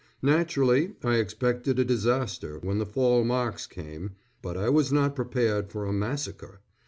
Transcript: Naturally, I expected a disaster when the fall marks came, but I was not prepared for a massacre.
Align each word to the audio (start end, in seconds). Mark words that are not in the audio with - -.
Naturally, 0.23 0.93
I 1.03 1.17
expected 1.17 1.77
a 1.77 1.85
disaster 1.85 2.57
when 2.63 2.79
the 2.79 2.87
fall 2.87 3.23
marks 3.23 3.67
came, 3.67 4.13
but 4.41 4.57
I 4.57 4.67
was 4.67 4.91
not 4.91 5.15
prepared 5.15 5.69
for 5.71 5.85
a 5.85 5.93
massacre. 5.93 6.61